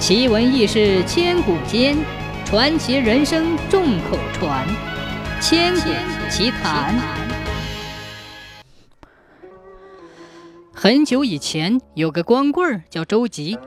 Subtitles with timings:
[0.00, 1.94] 奇闻异事千古间，
[2.46, 4.66] 传奇人生众口传。
[5.42, 5.90] 千古
[6.30, 6.98] 奇谈。
[10.72, 13.58] 很久以前，有个光棍叫周吉，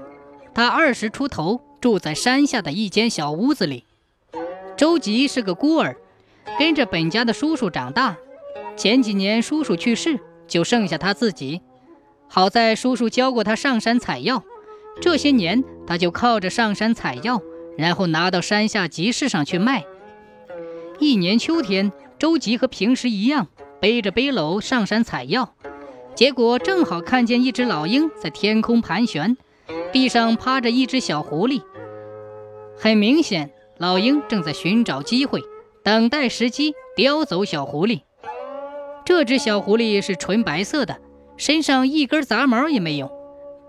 [0.56, 3.86] 他二十出头，住在山下的一间小屋子里。
[4.76, 5.96] 周吉是个孤儿，
[6.58, 8.18] 跟着本家的叔叔长大。
[8.76, 11.62] 前几年叔叔去世，就剩下他自己。
[12.28, 14.44] 好在叔叔教过他上山采药，
[15.00, 17.42] 这些年他就靠着上山采药，
[17.78, 19.86] 然后拿到山下集市上去卖。
[21.00, 23.48] 一年秋天，周吉和平时一样，
[23.82, 25.54] 背着背篓上山采药，
[26.16, 29.36] 结果正好看见一只老鹰在天空盘旋，
[29.92, 31.62] 地上趴着一只小狐狸。
[32.78, 35.42] 很明显，老鹰正在寻找机会，
[35.84, 38.02] 等待时机叼走小狐狸。
[39.06, 40.98] 这只小狐狸是纯白色的，
[41.36, 43.12] 身上一根杂毛也没有。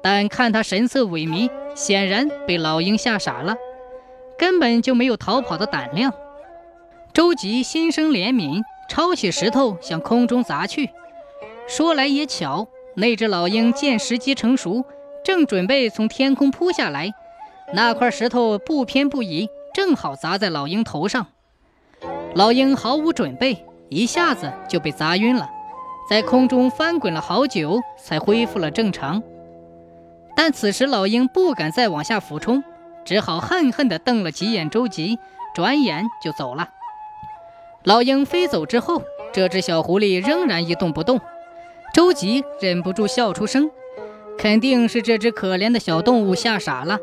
[0.03, 3.57] 但看它神色萎靡，显然被老鹰吓傻了，
[4.39, 6.13] 根本就没有逃跑的胆量。
[7.13, 10.91] 周吉心生怜悯，抄起石头向空中砸去。
[11.67, 14.85] 说来也巧，那只老鹰见时机成熟，
[15.25, 17.13] 正准备从天空扑下来，
[17.73, 21.27] 那块石头不偏不倚，正好砸在老鹰头上。
[22.35, 23.65] 老鹰毫无准备。
[23.91, 25.49] 一下子就被砸晕了，
[26.09, 29.23] 在空中翻滚了好久，才恢复了正常。
[30.37, 32.63] 但此时老鹰不敢再往下俯冲，
[33.05, 35.19] 只好恨恨地瞪了几眼周吉，
[35.55, 36.71] 转眼就走了。
[37.85, 41.21] 老鹰飞走之后，这只小狐狸仍然一动不动。
[41.93, 43.71] 周吉忍不住笑出声，
[44.37, 46.99] 肯定是这只可怜的小动物吓傻了。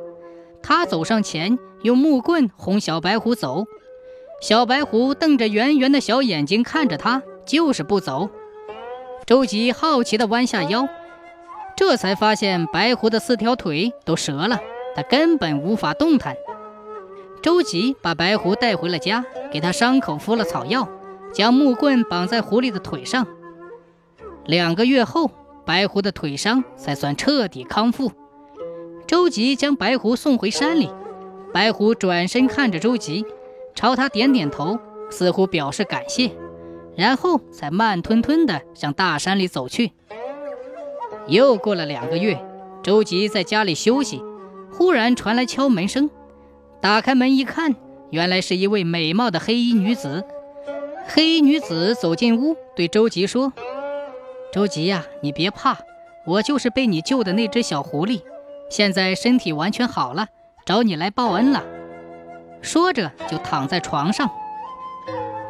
[0.62, 3.66] 他走上前，用木棍哄小白狐走。
[4.42, 8.30] 小白狐瞪着圆圆的小眼睛看着他，就是不走。
[9.26, 10.88] 周吉好奇地弯下腰，
[11.82, 14.60] 这才发现白狐的四条腿都折了，
[14.96, 16.38] 它根本无法动弹。
[17.42, 20.88] 周吉把白狐带回了家，给它伤口敷了草药，
[21.34, 23.26] 将木棍绑在狐狸的腿上。
[24.46, 25.32] 两个月后，
[25.66, 28.12] 白狐的腿伤才算彻底康复。
[29.08, 30.88] 周吉将白狐送回山里，
[31.52, 33.26] 白狐转身看着周吉。
[33.74, 34.78] 朝他点点头，
[35.10, 36.30] 似乎表示感谢，
[36.96, 39.94] 然后才慢吞吞地向大山里走去。
[41.28, 42.44] 又过了两个月，
[42.84, 44.22] 周吉在家里休息，
[44.72, 46.10] 忽然传来敲门声。
[46.82, 47.76] 打开门一看，
[48.10, 50.24] 原来是一位美貌的黑衣女子。
[51.08, 53.54] 黑衣女子走进屋，对周吉说
[54.52, 55.78] ：“周吉呀，你别怕，
[56.26, 58.22] 我就是被你救的那只小狐狸，
[58.70, 60.28] 现在身体完全好了，
[60.66, 61.64] 找你来报恩了。”
[62.62, 64.30] 说着，就躺在床上。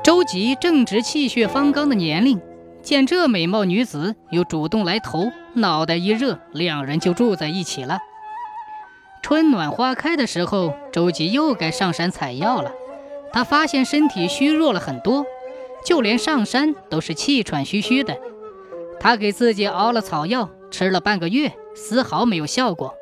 [0.03, 2.41] 周吉正值气血方刚的年龄，
[2.81, 7.99] 见这美貌女子又主动来投，脑袋一热，两人就住在一起了。
[9.21, 12.71] 春暖花开的时候，周吉又该上山采药了。
[13.31, 15.25] 他发现身体虚弱了很多，
[15.85, 18.17] 就连上山都是气喘吁吁的。
[18.99, 22.93] 他给自己熬了草药，吃了半个月，丝毫没有效果。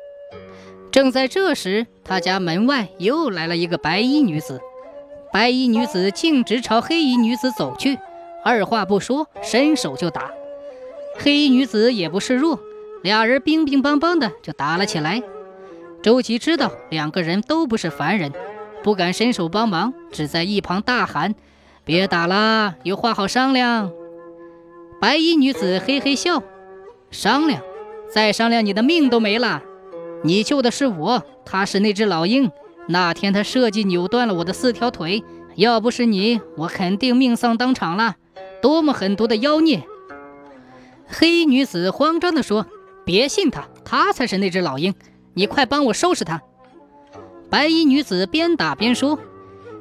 [0.92, 4.60] 正在这时，他家门外又来了一个白衣女子。
[5.32, 7.98] 白衣女子径直朝黑衣女子走去，
[8.44, 10.30] 二话不说，伸手就打。
[11.18, 12.58] 黑衣女子也不示弱，
[13.02, 15.22] 俩人乒乒乓乓的就打了起来。
[16.02, 18.32] 周琦知道两个人都不是凡人，
[18.82, 21.34] 不敢伸手帮忙，只在一旁大喊
[21.84, 23.92] ：“别打了，有话好商量。”
[25.00, 26.42] 白衣女子嘿嘿笑
[27.10, 27.62] ：“商量？
[28.12, 29.62] 再商量，你的命都没了。”
[30.24, 32.50] 你救的是我，他是那只老鹰。
[32.88, 35.22] 那天他设计扭断了我的四条腿，
[35.54, 38.16] 要不是你，我肯定命丧当场了。
[38.62, 39.82] 多么狠毒的妖孽！
[41.06, 42.66] 黑衣女子慌张地说
[43.04, 44.94] ：“别信他，他才是那只老鹰。
[45.34, 46.42] 你快帮我收拾他。”
[47.50, 49.18] 白衣女子边打边说：“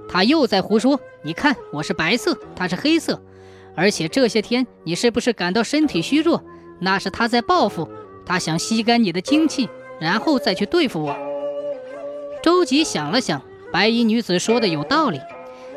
[0.09, 0.99] 他又在胡说。
[1.21, 3.21] 你看，我是白色，他是黑色，
[3.75, 6.43] 而且这些天你是不是感到身体虚弱？
[6.79, 7.89] 那是他在报复，
[8.25, 9.69] 他想吸干你的精气。”
[9.99, 11.13] 然后再去对付我。
[12.41, 15.19] 周吉想了想，白衣女子说的有道理，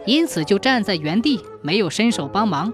[0.06, 2.73] 因此就站在原地，没有伸手帮忙。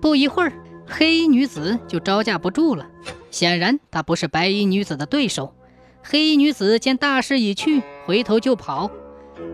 [0.00, 0.52] 不一会儿，
[0.86, 2.86] 黑衣女子就招架不住了，
[3.30, 5.54] 显然她不是白衣女子的对手。
[6.02, 8.90] 黑衣女子见大势已去，回头就跑。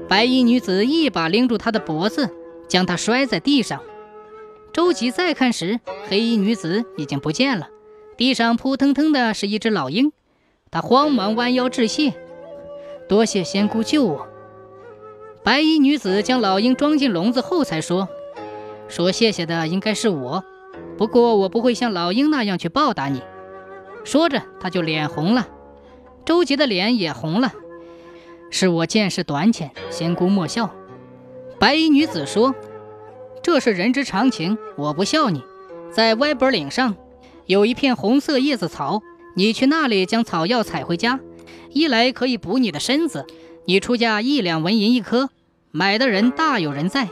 [0.08, 2.31] 白衣女子一把拎住她的脖子，
[2.69, 3.81] 将她摔在地上。
[4.72, 7.69] 周吉再看时，黑衣女子已经不见了，
[8.16, 10.12] 地上扑腾腾的是一只老鹰。
[10.70, 12.12] 他慌忙弯腰致谢，
[13.08, 14.28] 多谢仙姑救我。
[15.42, 18.08] 白衣女子将老鹰装进笼子后，才说
[18.88, 20.44] ：“说谢谢的应该是我，
[20.97, 23.23] 不过我不会像老鹰那样去报答你。”
[24.05, 25.49] 说着，他就脸红了。
[26.25, 27.53] 周杰的脸也红了。
[28.50, 30.75] 是我见识短浅，仙姑莫笑。”
[31.59, 32.55] 白衣女子说
[33.43, 35.43] ：“这是人之常情，我不笑你。
[35.91, 36.94] 在歪脖岭上
[37.47, 39.03] 有一片红色叶子草，
[39.35, 41.19] 你去那里将草药采回家，
[41.71, 43.27] 一来可以补你的身子，
[43.65, 45.31] 你出价一两纹银一颗，
[45.71, 47.09] 买的人大有人在，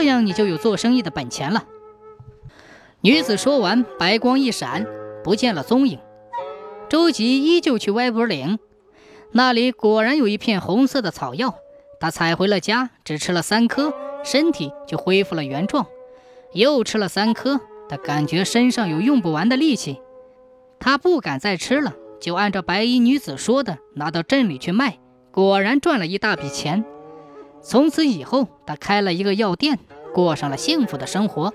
[0.00, 1.64] 这样你就有做生意的本钱了。”
[3.02, 4.86] 女子说完，白光一闪，
[5.22, 5.98] 不见了踪影。
[6.88, 8.58] 周吉依旧去歪脖岭，
[9.32, 11.54] 那里果然有一片红色的草药。
[12.00, 13.92] 他采回了家，只吃了三颗，
[14.24, 15.86] 身体就恢复了原状。
[16.54, 20.00] 又吃了三颗，他感觉身上有用不完的力气。
[20.78, 24.98] 他不敢再吃了，就按照白衣女子说的，拿到镇里去卖。
[25.30, 26.84] 果然赚了一大笔钱。
[27.62, 29.78] 从此以后，他开了一个药店，
[30.14, 31.52] 过上了幸福的生活。